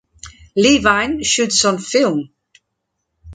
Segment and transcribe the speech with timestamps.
[0.55, 2.33] Levine shoots on film.